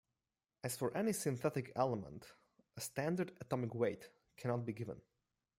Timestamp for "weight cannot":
3.75-4.65